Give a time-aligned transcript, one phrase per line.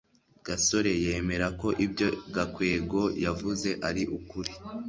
[0.45, 4.51] gasore yemera ko ibyo gakwego yavuze ari ukuri